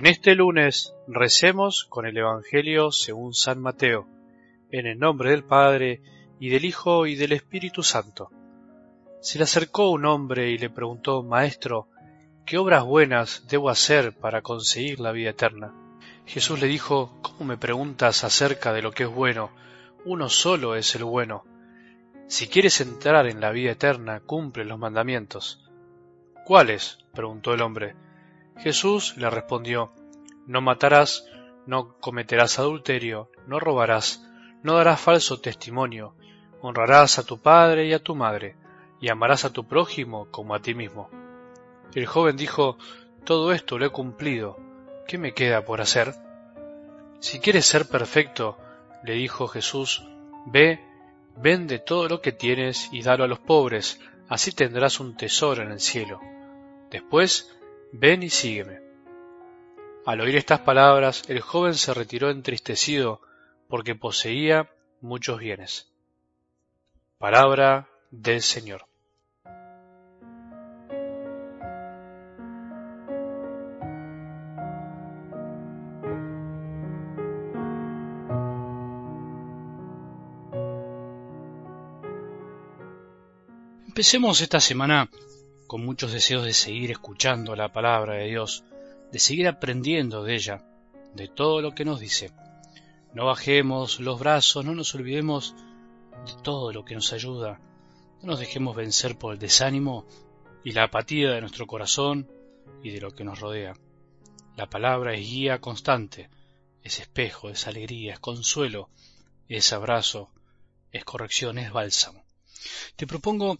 En 0.00 0.06
este 0.06 0.34
lunes 0.34 0.94
recemos 1.06 1.84
con 1.84 2.06
el 2.06 2.16
Evangelio 2.16 2.90
según 2.90 3.34
San 3.34 3.60
Mateo, 3.60 4.08
en 4.70 4.86
el 4.86 4.98
nombre 4.98 5.28
del 5.28 5.44
Padre, 5.44 6.00
y 6.38 6.48
del 6.48 6.64
Hijo, 6.64 7.06
y 7.06 7.16
del 7.16 7.32
Espíritu 7.32 7.82
Santo. 7.82 8.30
Se 9.20 9.36
le 9.36 9.44
acercó 9.44 9.90
un 9.90 10.06
hombre 10.06 10.48
y 10.52 10.56
le 10.56 10.70
preguntó, 10.70 11.22
Maestro, 11.22 11.88
¿qué 12.46 12.56
obras 12.56 12.82
buenas 12.82 13.44
debo 13.46 13.68
hacer 13.68 14.16
para 14.16 14.40
conseguir 14.40 15.00
la 15.00 15.12
vida 15.12 15.28
eterna? 15.28 15.74
Jesús 16.24 16.58
le 16.62 16.66
dijo, 16.66 17.18
¿cómo 17.20 17.44
me 17.44 17.58
preguntas 17.58 18.24
acerca 18.24 18.72
de 18.72 18.80
lo 18.80 18.92
que 18.92 19.02
es 19.02 19.10
bueno? 19.10 19.50
Uno 20.06 20.30
solo 20.30 20.76
es 20.76 20.94
el 20.94 21.04
bueno. 21.04 21.44
Si 22.26 22.48
quieres 22.48 22.80
entrar 22.80 23.26
en 23.26 23.42
la 23.42 23.50
vida 23.50 23.72
eterna, 23.72 24.20
cumple 24.20 24.64
los 24.64 24.78
mandamientos. 24.78 25.62
¿Cuáles? 26.46 26.96
preguntó 27.12 27.52
el 27.52 27.60
hombre. 27.60 27.96
Jesús 28.62 29.16
le 29.16 29.30
respondió, 29.30 29.92
No 30.46 30.60
matarás, 30.60 31.24
no 31.66 31.96
cometerás 31.98 32.58
adulterio, 32.58 33.30
no 33.46 33.58
robarás, 33.58 34.22
no 34.62 34.74
darás 34.74 35.00
falso 35.00 35.40
testimonio, 35.40 36.14
honrarás 36.60 37.18
a 37.18 37.24
tu 37.24 37.38
padre 37.38 37.86
y 37.86 37.94
a 37.94 38.02
tu 38.02 38.14
madre, 38.14 38.56
y 39.00 39.08
amarás 39.08 39.46
a 39.46 39.52
tu 39.52 39.66
prójimo 39.66 40.28
como 40.30 40.54
a 40.54 40.60
ti 40.60 40.74
mismo. 40.74 41.08
El 41.94 42.04
joven 42.04 42.36
dijo, 42.36 42.76
Todo 43.24 43.52
esto 43.52 43.78
lo 43.78 43.86
he 43.86 43.90
cumplido, 43.90 44.58
¿qué 45.08 45.16
me 45.16 45.32
queda 45.32 45.64
por 45.64 45.80
hacer? 45.80 46.14
Si 47.20 47.40
quieres 47.40 47.64
ser 47.64 47.88
perfecto, 47.88 48.58
le 49.02 49.14
dijo 49.14 49.48
Jesús, 49.48 50.06
ve, 50.44 50.80
vende 51.36 51.78
todo 51.78 52.08
lo 52.08 52.20
que 52.20 52.32
tienes 52.32 52.90
y 52.92 53.02
dalo 53.02 53.24
a 53.24 53.28
los 53.28 53.38
pobres, 53.38 54.00
así 54.28 54.52
tendrás 54.52 55.00
un 55.00 55.16
tesoro 55.16 55.62
en 55.62 55.70
el 55.70 55.80
cielo. 55.80 56.20
Después, 56.90 57.56
ven 57.92 58.22
y 58.22 58.30
sígueme. 58.30 58.80
Al 60.06 60.20
oír 60.20 60.36
estas 60.36 60.60
palabras, 60.60 61.24
el 61.28 61.40
joven 61.40 61.74
se 61.74 61.94
retiró 61.94 62.30
entristecido 62.30 63.20
porque 63.68 63.94
poseía 63.94 64.70
muchos 65.00 65.38
bienes. 65.38 65.92
Palabra 67.18 67.88
del 68.10 68.42
Señor. 68.42 68.86
Empecemos 83.86 84.40
esta 84.40 84.60
semana 84.60 85.10
con 85.70 85.86
muchos 85.86 86.10
deseos 86.10 86.44
de 86.44 86.52
seguir 86.52 86.90
escuchando 86.90 87.54
la 87.54 87.72
palabra 87.72 88.14
de 88.14 88.26
Dios, 88.26 88.64
de 89.12 89.20
seguir 89.20 89.46
aprendiendo 89.46 90.24
de 90.24 90.34
ella, 90.34 90.64
de 91.14 91.28
todo 91.28 91.62
lo 91.62 91.76
que 91.76 91.84
nos 91.84 92.00
dice. 92.00 92.32
No 93.14 93.26
bajemos 93.26 94.00
los 94.00 94.18
brazos, 94.18 94.64
no 94.64 94.74
nos 94.74 94.92
olvidemos 94.96 95.54
de 96.26 96.42
todo 96.42 96.72
lo 96.72 96.84
que 96.84 96.96
nos 96.96 97.12
ayuda, 97.12 97.60
no 98.20 98.30
nos 98.30 98.40
dejemos 98.40 98.74
vencer 98.74 99.16
por 99.16 99.32
el 99.32 99.38
desánimo 99.38 100.08
y 100.64 100.72
la 100.72 100.82
apatía 100.82 101.30
de 101.30 101.40
nuestro 101.40 101.68
corazón 101.68 102.28
y 102.82 102.90
de 102.90 103.00
lo 103.00 103.12
que 103.12 103.22
nos 103.22 103.38
rodea. 103.38 103.74
La 104.56 104.68
palabra 104.68 105.14
es 105.14 105.20
guía 105.20 105.60
constante, 105.60 106.30
es 106.82 106.98
espejo, 106.98 107.48
es 107.48 107.68
alegría, 107.68 108.14
es 108.14 108.18
consuelo, 108.18 108.90
es 109.48 109.72
abrazo, 109.72 110.32
es 110.90 111.04
corrección, 111.04 111.58
es 111.58 111.70
bálsamo. 111.70 112.24
Te 112.96 113.06
propongo 113.06 113.56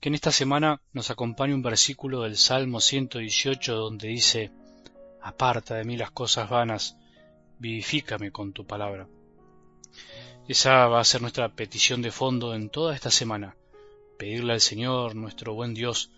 que 0.00 0.08
en 0.08 0.14
esta 0.14 0.32
semana 0.32 0.80
nos 0.94 1.10
acompañe 1.10 1.54
un 1.54 1.62
versículo 1.62 2.22
del 2.22 2.36
Salmo 2.36 2.80
118 2.80 3.74
donde 3.74 4.08
dice, 4.08 4.50
Aparta 5.20 5.74
de 5.74 5.84
mí 5.84 5.98
las 5.98 6.10
cosas 6.10 6.48
vanas, 6.48 6.96
vivifícame 7.58 8.32
con 8.32 8.54
tu 8.54 8.66
palabra. 8.66 9.06
Esa 10.48 10.86
va 10.86 11.00
a 11.00 11.04
ser 11.04 11.20
nuestra 11.20 11.50
petición 11.50 12.00
de 12.00 12.10
fondo 12.10 12.54
en 12.54 12.70
toda 12.70 12.94
esta 12.94 13.10
semana, 13.10 13.56
pedirle 14.18 14.54
al 14.54 14.62
Señor, 14.62 15.14
nuestro 15.14 15.52
buen 15.52 15.74
Dios, 15.74 16.10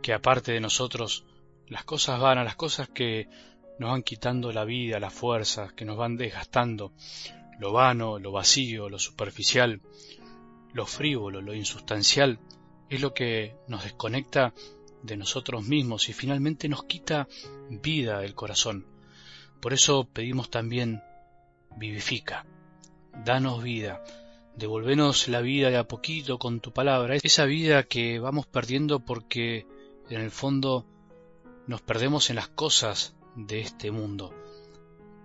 que 0.00 0.14
aparte 0.14 0.52
de 0.52 0.60
nosotros 0.60 1.26
las 1.68 1.84
cosas 1.84 2.18
vanas, 2.18 2.46
las 2.46 2.56
cosas 2.56 2.88
que 2.88 3.28
nos 3.78 3.90
van 3.90 4.02
quitando 4.02 4.52
la 4.52 4.64
vida, 4.64 4.98
las 4.98 5.12
fuerzas, 5.12 5.74
que 5.74 5.84
nos 5.84 5.98
van 5.98 6.16
desgastando, 6.16 6.92
lo 7.58 7.72
vano, 7.72 8.18
lo 8.18 8.32
vacío, 8.32 8.88
lo 8.88 8.98
superficial, 8.98 9.82
lo 10.72 10.86
frívolo, 10.86 11.42
lo 11.42 11.54
insustancial, 11.54 12.38
es 12.96 13.02
lo 13.02 13.14
que 13.14 13.54
nos 13.68 13.84
desconecta 13.84 14.52
de 15.02 15.16
nosotros 15.16 15.66
mismos 15.66 16.08
y 16.08 16.12
finalmente 16.12 16.68
nos 16.68 16.84
quita 16.84 17.28
vida 17.70 18.20
del 18.20 18.34
corazón. 18.34 18.86
Por 19.60 19.72
eso 19.72 20.04
pedimos 20.12 20.50
también, 20.50 21.02
vivifica, 21.76 22.46
danos 23.24 23.62
vida, 23.62 24.02
devolvenos 24.56 25.28
la 25.28 25.40
vida 25.40 25.70
de 25.70 25.78
a 25.78 25.88
poquito 25.88 26.38
con 26.38 26.60
tu 26.60 26.72
palabra, 26.72 27.16
esa 27.16 27.44
vida 27.44 27.84
que 27.84 28.18
vamos 28.18 28.46
perdiendo 28.46 29.00
porque 29.00 29.66
en 30.10 30.20
el 30.20 30.30
fondo 30.30 30.86
nos 31.66 31.80
perdemos 31.80 32.30
en 32.30 32.36
las 32.36 32.48
cosas 32.48 33.14
de 33.36 33.60
este 33.60 33.90
mundo, 33.90 34.34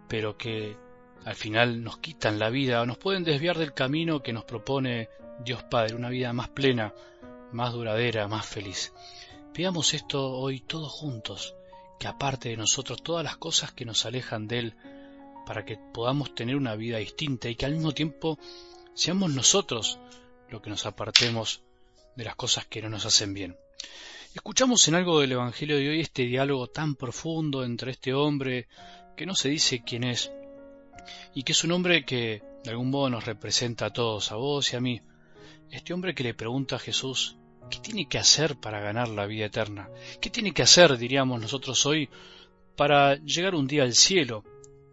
pero 0.08 0.38
que 0.38 0.78
al 1.26 1.36
final 1.36 1.84
nos 1.84 1.98
quitan 1.98 2.40
la 2.40 2.50
vida 2.50 2.82
o 2.82 2.86
nos 2.86 2.98
pueden 2.98 3.24
desviar 3.24 3.58
del 3.58 3.74
camino 3.74 4.24
que 4.24 4.34
nos 4.34 4.46
propone 4.46 5.10
Dios 5.44 5.64
Padre, 5.64 5.96
una 5.96 6.10
vida 6.10 6.32
más 6.34 6.50
plena, 6.50 6.94
más 7.52 7.74
duradera, 7.74 8.28
más 8.28 8.46
feliz. 8.46 8.94
Pidamos 9.53 9.94
esto 9.94 10.31
hoy 10.31 10.59
todos 10.59 10.91
juntos, 10.91 11.56
que 12.00 12.08
aparte 12.08 12.50
de 12.50 12.58
nosotros 12.58 13.02
todas 13.02 13.24
las 13.24 13.38
cosas 13.38 13.72
que 13.72 13.85
nos 13.85 14.06
alejan 14.06 14.47
de 14.47 14.59
Él, 14.59 14.75
para 15.46 15.66
que 15.66 15.78
podamos 15.94 16.36
tener 16.36 16.56
una 16.56 16.75
vida 16.75 16.97
distinta 16.97 17.50
y 17.50 17.56
que 17.56 17.66
al 17.66 17.74
mismo 17.74 17.94
tiempo 17.94 18.38
seamos 18.94 19.31
nosotros 19.34 20.00
lo 20.50 20.62
que 20.62 20.69
nos 20.69 20.86
apartemos 20.86 21.62
de 22.16 22.25
las 22.25 22.36
cosas 22.36 22.66
que 22.66 22.81
no 22.81 22.90
nos 22.90 23.06
hacen 23.06 23.34
bien. 23.34 23.57
Escuchamos 24.34 24.88
en 24.88 24.96
algo 24.96 25.19
del 25.19 25.31
Evangelio 25.31 25.78
de 25.78 25.90
hoy 25.90 26.02
este 26.02 26.24
diálogo 26.24 26.68
tan 26.68 26.96
profundo 26.96 27.63
entre 27.63 27.91
este 27.91 28.13
hombre 28.13 28.68
que 29.16 29.25
no 29.25 29.36
se 29.36 29.50
dice 29.50 29.84
quién 29.86 30.03
es 30.03 30.31
y 31.34 31.44
que 31.44 31.53
es 31.53 31.63
un 31.63 31.72
hombre 31.72 32.06
que 32.06 32.44
de 32.63 32.69
algún 32.69 32.90
modo 32.90 33.09
nos 33.09 33.25
representa 33.25 33.88
a 33.88 33.94
todos, 33.94 34.31
a 34.31 34.36
vos 34.36 34.74
y 34.74 34.75
a 34.75 34.81
mí, 34.81 35.02
este 35.72 35.94
hombre 35.94 36.16
que 36.16 36.24
le 36.24 36.34
pregunta 36.34 36.78
a 36.78 36.80
Jesús, 36.80 37.38
¿qué 37.70 37.80
tiene 37.80 38.08
que 38.08 38.18
hacer 38.18 38.58
para 38.58 38.80
ganar 38.80 39.10
la 39.10 39.26
vida 39.26 39.46
eterna? 39.46 39.90
¿Qué 40.22 40.30
tiene 40.30 40.54
que 40.54 40.64
hacer, 40.64 40.98
diríamos 40.98 41.42
nosotros 41.42 41.86
hoy, 41.86 42.10
para 42.76 43.16
llegar 43.16 43.56
un 43.56 43.68
día 43.68 43.84
al 43.84 43.94
cielo, 43.94 44.44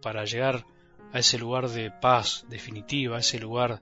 para 0.01 0.25
llegar 0.25 0.65
a 1.13 1.19
ese 1.19 1.37
lugar 1.37 1.69
de 1.69 1.91
paz 1.91 2.45
definitiva, 2.49 3.17
a 3.17 3.19
ese 3.19 3.39
lugar 3.39 3.81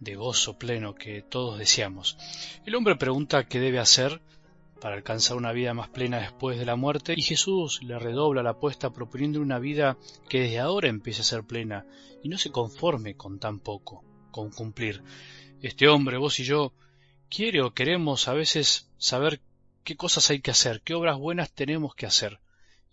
de 0.00 0.14
gozo 0.14 0.58
pleno 0.58 0.94
que 0.94 1.22
todos 1.22 1.58
deseamos? 1.58 2.16
El 2.64 2.74
hombre 2.74 2.96
pregunta 2.96 3.44
qué 3.44 3.60
debe 3.60 3.78
hacer 3.78 4.20
para 4.80 4.94
alcanzar 4.94 5.36
una 5.36 5.52
vida 5.52 5.74
más 5.74 5.88
plena 5.88 6.20
después 6.20 6.58
de 6.58 6.66
la 6.66 6.76
muerte, 6.76 7.14
y 7.16 7.22
Jesús 7.22 7.82
le 7.82 7.98
redobla 7.98 8.42
la 8.42 8.50
apuesta 8.50 8.90
proponiendo 8.90 9.40
una 9.40 9.58
vida 9.58 9.96
que 10.28 10.40
desde 10.40 10.60
ahora 10.60 10.88
empiece 10.88 11.22
a 11.22 11.24
ser 11.24 11.44
plena 11.44 11.86
y 12.22 12.28
no 12.28 12.38
se 12.38 12.50
conforme 12.50 13.16
con 13.16 13.38
tan 13.38 13.58
poco, 13.58 14.04
con 14.30 14.50
cumplir, 14.50 15.02
este 15.62 15.88
hombre, 15.88 16.18
vos 16.18 16.38
y 16.40 16.44
yo, 16.44 16.72
quiere 17.28 17.62
o 17.62 17.72
queremos 17.72 18.28
a 18.28 18.34
veces 18.34 18.90
saber 18.98 19.40
qué 19.84 19.96
cosas 19.96 20.30
hay 20.30 20.40
que 20.40 20.50
hacer, 20.50 20.82
qué 20.82 20.94
obras 20.94 21.18
buenas 21.18 21.52
tenemos 21.52 21.94
que 21.94 22.06
hacer. 22.06 22.40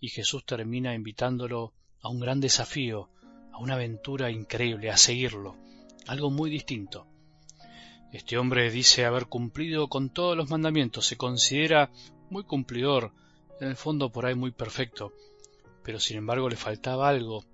Y 0.00 0.08
Jesús 0.08 0.44
termina 0.44 0.94
invitándolo 0.94 1.72
a 2.00 2.08
un 2.08 2.20
gran 2.20 2.40
desafío, 2.40 3.08
a 3.52 3.58
una 3.58 3.74
aventura 3.74 4.30
increíble, 4.30 4.90
a 4.90 4.96
seguirlo, 4.96 5.56
algo 6.06 6.30
muy 6.30 6.50
distinto. 6.50 7.06
Este 8.12 8.38
hombre 8.38 8.70
dice 8.70 9.04
haber 9.04 9.26
cumplido 9.26 9.88
con 9.88 10.10
todos 10.10 10.36
los 10.36 10.50
mandamientos, 10.50 11.06
se 11.06 11.16
considera 11.16 11.90
muy 12.30 12.44
cumplidor, 12.44 13.12
en 13.60 13.68
el 13.68 13.76
fondo 13.76 14.10
por 14.10 14.26
ahí 14.26 14.34
muy 14.34 14.50
perfecto, 14.50 15.12
pero 15.82 15.98
sin 15.98 16.18
embargo 16.18 16.48
le 16.48 16.56
faltaba 16.56 17.08
algo, 17.08 17.44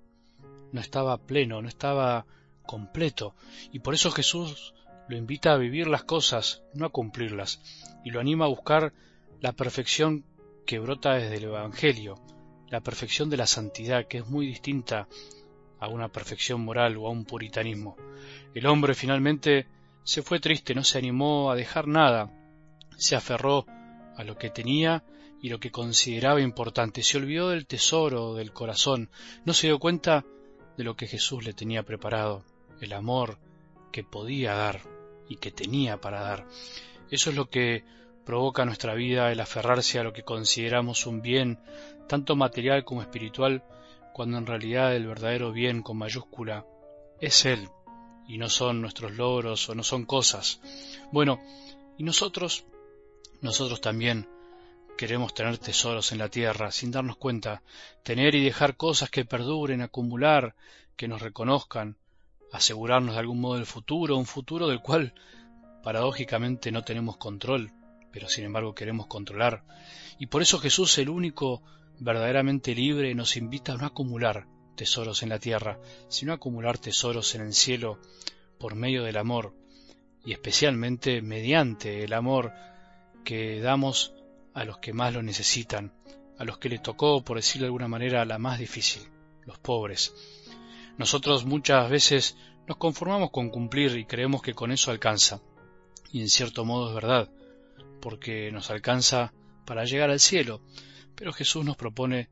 no 0.71 0.81
estaba 0.81 1.17
pleno, 1.17 1.61
no 1.61 1.67
estaba 1.67 2.25
completo, 2.61 3.35
y 3.71 3.79
por 3.79 3.93
eso 3.93 4.11
Jesús 4.11 4.73
lo 5.07 5.17
invita 5.17 5.53
a 5.53 5.57
vivir 5.57 5.87
las 5.87 6.03
cosas, 6.03 6.63
no 6.73 6.85
a 6.85 6.89
cumplirlas, 6.89 7.61
y 8.03 8.11
lo 8.11 8.19
anima 8.19 8.45
a 8.45 8.49
buscar 8.49 8.93
la 9.39 9.53
perfección 9.53 10.23
que 10.65 10.79
brota 10.79 11.15
desde 11.15 11.37
el 11.37 11.45
Evangelio, 11.45 12.15
la 12.69 12.81
perfección 12.81 13.29
de 13.29 13.37
la 13.37 13.47
santidad, 13.47 14.07
que 14.07 14.19
es 14.19 14.27
muy 14.27 14.45
distinta 14.45 15.07
a 15.79 15.87
una 15.87 16.07
perfección 16.07 16.61
moral 16.61 16.95
o 16.97 17.07
a 17.07 17.11
un 17.11 17.25
puritanismo. 17.25 17.97
El 18.53 18.67
hombre 18.67 18.93
finalmente 18.93 19.67
se 20.03 20.21
fue 20.21 20.39
triste, 20.39 20.75
no 20.75 20.83
se 20.83 20.97
animó 20.97 21.51
a 21.51 21.55
dejar 21.55 21.87
nada, 21.87 22.31
se 22.97 23.15
aferró 23.15 23.65
a 24.15 24.23
lo 24.23 24.37
que 24.37 24.49
tenía 24.49 25.03
y 25.41 25.49
lo 25.49 25.59
que 25.59 25.71
consideraba 25.71 26.39
importante, 26.39 27.01
se 27.01 27.17
olvidó 27.17 27.49
del 27.49 27.65
tesoro 27.65 28.35
del 28.35 28.53
corazón, 28.53 29.09
no 29.43 29.53
se 29.53 29.67
dio 29.67 29.79
cuenta 29.79 30.23
de 30.77 30.83
lo 30.83 30.95
que 30.95 31.07
Jesús 31.07 31.43
le 31.43 31.53
tenía 31.53 31.83
preparado, 31.83 32.45
el 32.81 32.93
amor 32.93 33.37
que 33.91 34.03
podía 34.03 34.53
dar 34.53 34.81
y 35.29 35.37
que 35.37 35.51
tenía 35.51 36.01
para 36.01 36.21
dar. 36.21 36.47
Eso 37.09 37.29
es 37.29 37.35
lo 37.35 37.49
que 37.49 37.83
provoca 38.25 38.65
nuestra 38.65 38.93
vida 38.93 39.31
el 39.31 39.39
aferrarse 39.39 39.99
a 39.99 40.03
lo 40.03 40.13
que 40.13 40.23
consideramos 40.23 41.05
un 41.05 41.21
bien, 41.21 41.59
tanto 42.07 42.35
material 42.35 42.83
como 42.83 43.01
espiritual, 43.01 43.63
cuando 44.13 44.37
en 44.37 44.45
realidad 44.45 44.95
el 44.95 45.07
verdadero 45.07 45.51
bien 45.51 45.81
con 45.81 45.97
mayúscula 45.97 46.65
es 47.19 47.45
Él, 47.45 47.69
y 48.27 48.37
no 48.37 48.49
son 48.49 48.81
nuestros 48.81 49.13
logros 49.15 49.69
o 49.69 49.75
no 49.75 49.83
son 49.83 50.05
cosas. 50.05 50.61
Bueno, 51.11 51.41
y 51.97 52.03
nosotros, 52.03 52.65
nosotros 53.41 53.81
también 53.81 54.27
queremos 54.97 55.33
tener 55.33 55.57
tesoros 55.57 56.11
en 56.11 56.19
la 56.19 56.29
tierra 56.29 56.71
sin 56.71 56.91
darnos 56.91 57.17
cuenta, 57.17 57.63
tener 58.03 58.35
y 58.35 58.43
dejar 58.43 58.75
cosas 58.75 59.09
que 59.09 59.25
perduren, 59.25 59.81
acumular, 59.81 60.55
que 60.95 61.07
nos 61.07 61.21
reconozcan, 61.21 61.97
asegurarnos 62.51 63.15
de 63.15 63.19
algún 63.19 63.41
modo 63.41 63.57
el 63.57 63.65
futuro, 63.65 64.17
un 64.17 64.25
futuro 64.25 64.67
del 64.67 64.81
cual 64.81 65.13
paradójicamente 65.83 66.71
no 66.71 66.83
tenemos 66.83 67.17
control, 67.17 67.71
pero 68.11 68.29
sin 68.29 68.45
embargo 68.45 68.75
queremos 68.75 69.07
controlar. 69.07 69.63
Y 70.19 70.27
por 70.27 70.41
eso 70.41 70.59
Jesús, 70.59 70.97
el 70.97 71.09
único 71.09 71.63
verdaderamente 71.99 72.75
libre, 72.75 73.13
nos 73.15 73.37
invita 73.37 73.73
a 73.73 73.77
no 73.77 73.85
acumular 73.85 74.47
tesoros 74.75 75.23
en 75.23 75.29
la 75.29 75.39
tierra, 75.39 75.79
sino 76.07 76.31
a 76.31 76.35
acumular 76.35 76.77
tesoros 76.77 77.35
en 77.35 77.41
el 77.41 77.53
cielo 77.53 77.99
por 78.59 78.75
medio 78.75 79.03
del 79.03 79.17
amor, 79.17 79.53
y 80.25 80.33
especialmente 80.33 81.21
mediante 81.21 82.03
el 82.03 82.13
amor 82.13 82.53
que 83.23 83.59
damos 83.59 84.13
a 84.53 84.65
los 84.65 84.77
que 84.79 84.93
más 84.93 85.13
lo 85.13 85.23
necesitan, 85.23 85.93
a 86.37 86.43
los 86.43 86.57
que 86.57 86.69
les 86.69 86.81
tocó, 86.81 87.23
por 87.23 87.37
decirlo 87.37 87.65
de 87.65 87.67
alguna 87.67 87.87
manera, 87.87 88.25
la 88.25 88.37
más 88.37 88.59
difícil, 88.59 89.03
los 89.45 89.57
pobres. 89.59 90.13
Nosotros 90.97 91.45
muchas 91.45 91.89
veces 91.89 92.37
nos 92.67 92.77
conformamos 92.77 93.31
con 93.31 93.49
cumplir 93.49 93.97
y 93.97 94.05
creemos 94.05 94.41
que 94.41 94.53
con 94.53 94.71
eso 94.71 94.91
alcanza. 94.91 95.41
Y 96.11 96.21
en 96.21 96.29
cierto 96.29 96.65
modo 96.65 96.89
es 96.89 96.95
verdad, 96.95 97.29
porque 98.01 98.51
nos 98.51 98.69
alcanza 98.69 99.33
para 99.65 99.85
llegar 99.85 100.09
al 100.09 100.19
cielo, 100.19 100.61
pero 101.15 101.33
Jesús 101.33 101.63
nos 101.63 101.77
propone 101.77 102.29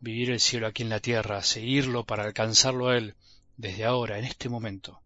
vivir 0.00 0.30
el 0.30 0.40
cielo 0.40 0.66
aquí 0.66 0.82
en 0.82 0.88
la 0.88 1.00
tierra, 1.00 1.42
seguirlo 1.42 2.04
para 2.04 2.24
alcanzarlo 2.24 2.88
a 2.88 2.96
Él 2.96 3.14
desde 3.56 3.84
ahora, 3.84 4.18
en 4.18 4.24
este 4.24 4.48
momento. 4.48 5.00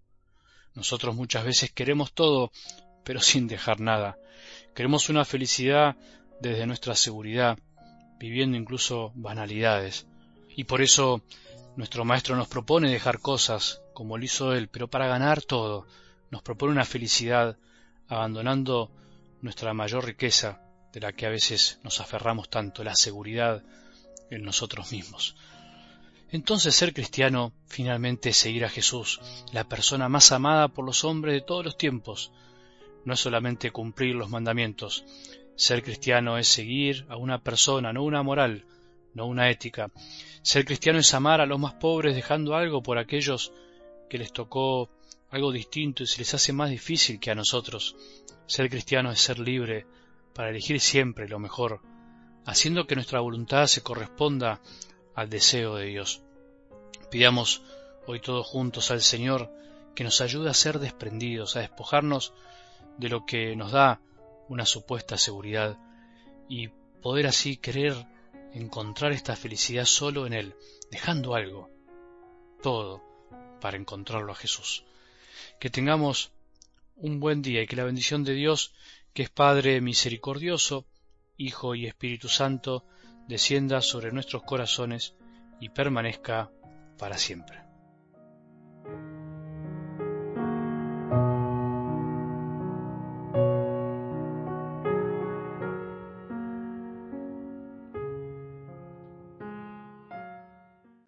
Nosotros 0.75 1.15
muchas 1.15 1.45
veces 1.45 1.73
queremos 1.73 2.13
todo, 2.13 2.51
pero 3.05 3.21
sin 3.21 3.47
dejar 3.47 3.81
nada. 3.81 4.19
Queremos 4.75 5.09
una 5.09 5.25
felicidad 5.25 5.97
desde 6.41 6.67
nuestra 6.67 6.95
seguridad, 6.95 7.59
viviendo 8.19 8.57
incluso 8.57 9.13
banalidades. 9.15 10.07
Y 10.57 10.65
por 10.65 10.81
eso 10.81 11.23
nuestro 11.77 12.05
Maestro 12.05 12.35
nos 12.35 12.49
propone 12.49 12.91
dejar 12.91 13.21
cosas, 13.21 13.83
como 13.93 14.17
lo 14.17 14.25
hizo 14.25 14.55
Él, 14.55 14.69
pero 14.69 14.89
para 14.89 15.07
ganar 15.07 15.43
todo, 15.43 15.87
nos 16.31 16.43
propone 16.43 16.73
una 16.73 16.87
felicidad, 16.87 17.59
abandonando 18.09 18.91
nuestra 19.43 19.75
mayor 19.75 20.07
riqueza, 20.07 20.61
de 20.93 21.01
la 21.01 21.13
que 21.13 21.27
a 21.27 21.31
veces 21.31 21.79
nos 21.85 22.01
aferramos 22.01 22.49
tanto, 22.49 22.83
la 22.83 22.95
seguridad 22.95 23.63
en 24.31 24.43
nosotros 24.43 24.91
mismos. 24.93 25.37
Entonces 26.31 26.75
ser 26.75 26.95
cristiano 26.95 27.53
finalmente 27.67 28.31
es 28.31 28.39
seguir 28.39 28.65
a 28.65 28.71
Jesús, 28.71 29.21
la 29.53 29.65
persona 29.65 30.09
más 30.09 30.33
amada 30.33 30.69
por 30.69 30.87
los 30.87 31.05
hombres 31.05 31.35
de 31.35 31.43
todos 31.43 31.65
los 31.65 31.77
tiempos. 31.77 32.33
No 33.05 33.13
es 33.13 33.21
solamente 33.21 33.71
cumplir 33.71 34.17
los 34.17 34.31
mandamientos, 34.31 35.05
ser 35.55 35.83
cristiano 35.83 36.39
es 36.39 36.49
seguir 36.49 37.05
a 37.11 37.17
una 37.17 37.43
persona, 37.43 37.93
no 37.93 38.03
una 38.03 38.23
moral, 38.23 38.65
no 39.17 39.27
una 39.27 39.51
ética. 39.51 39.91
Ser 40.43 40.65
cristiano 40.67 40.99
es 40.99 41.15
amar 41.15 41.41
a 41.41 41.47
los 41.47 41.59
más 41.59 41.75
pobres 41.75 42.15
dejando 42.15 42.55
algo 42.55 42.83
por 42.83 42.99
aquellos 42.99 43.53
que 44.11 44.19
les 44.19 44.31
tocó 44.31 44.91
algo 45.31 45.51
distinto 45.51 46.03
y 46.03 46.07
se 46.07 46.19
les 46.19 46.35
hace 46.35 46.53
más 46.53 46.71
difícil 46.71 47.19
que 47.19 47.31
a 47.31 47.35
nosotros. 47.35 47.97
Ser 48.47 48.69
cristiano 48.69 49.11
es 49.11 49.21
ser 49.21 49.39
libre 49.39 49.87
para 50.35 50.51
elegir 50.51 50.81
siempre 50.81 51.29
lo 51.29 51.39
mejor, 51.39 51.81
haciendo 52.45 52.87
que 52.87 52.95
nuestra 52.95 53.21
voluntad 53.21 53.67
se 53.67 53.83
corresponda 53.83 54.61
al 55.15 55.31
deseo 55.31 55.77
de 55.77 55.87
Dios. 55.87 56.23
Pidamos 57.11 57.63
hoy 58.07 58.21
todos 58.21 58.47
juntos 58.47 58.91
al 58.91 59.01
Señor 59.01 59.51
que 59.95 60.05
nos 60.05 60.21
ayude 60.21 60.51
a 60.51 60.55
ser 60.55 60.79
desprendidos, 60.79 61.57
a 61.57 61.61
despojarnos 61.61 62.35
de 62.99 63.09
lo 63.09 63.25
que 63.25 63.57
nos 63.57 63.73
da 63.73 64.03
una 64.49 64.67
supuesta 64.67 65.17
seguridad 65.17 65.79
y 66.51 66.69
poder 67.01 67.27
así 67.27 67.57
querer 67.57 67.95
encontrar 68.57 69.13
esta 69.13 69.37
felicidad 69.37 69.85
solo 69.85 70.27
en 70.27 70.33
Él, 70.33 70.55
dejando 70.91 71.35
algo, 71.35 71.71
todo, 72.63 73.03
para 73.61 73.77
encontrarlo 73.77 74.33
a 74.33 74.37
Jesús. 74.37 74.85
Que 75.61 75.71
tengamos 75.71 76.33
un 76.97 77.21
buen 77.21 77.43
día 77.43 77.63
y 77.63 77.67
que 77.67 77.77
la 77.77 77.85
bendición 77.85 78.25
de 78.25 78.35
Dios, 78.35 78.73
que 79.13 79.23
es 79.25 79.31
Padre 79.31 79.81
misericordioso, 79.81 80.87
Hijo 81.37 81.75
y 81.75 81.87
Espíritu 81.87 82.29
Santo, 82.29 82.85
descienda 83.29 83.83
sobre 83.83 84.13
nuestros 84.13 84.43
corazones 84.43 85.15
y 85.61 85.69
permanezca 85.69 86.51
para 86.99 87.19
siempre. 87.19 87.66